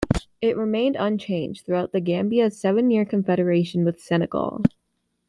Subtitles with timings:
[0.41, 4.63] It remained unchanged throughout the Gambia's seven-year confederation with Senegal.